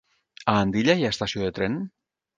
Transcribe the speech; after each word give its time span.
A 0.53 0.55
Andilla 0.61 0.95
hi 1.01 1.05
ha 1.05 1.13
estació 1.15 1.45
de 1.47 1.53
tren? 1.59 1.77